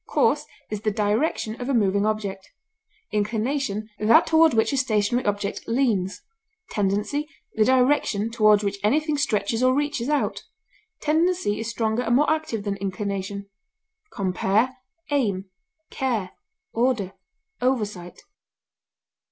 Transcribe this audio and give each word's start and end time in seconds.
Course 0.07 0.47
is 0.71 0.81
the 0.81 0.89
direction 0.89 1.61
of 1.61 1.69
a 1.69 1.75
moving 1.75 2.07
object; 2.07 2.49
inclination, 3.11 3.87
that 3.99 4.25
toward 4.25 4.55
which 4.55 4.73
a 4.73 4.77
stationary 4.77 5.25
object 5.27 5.67
leans; 5.67 6.23
tendency, 6.71 7.29
the 7.53 7.63
direction 7.65 8.31
toward 8.31 8.63
which 8.63 8.79
anything 8.83 9.15
stretches 9.15 9.61
or 9.61 9.75
reaches 9.75 10.09
out; 10.09 10.41
tendency 11.01 11.59
is 11.59 11.69
stronger 11.69 12.01
and 12.01 12.15
more 12.15 12.31
active 12.31 12.63
than 12.63 12.77
inclination. 12.77 13.47
Compare 14.11 14.75
AIM; 15.11 15.51
CARE; 15.91 16.31
ORDER; 16.73 17.13
OVERSIGHT. 17.61 18.23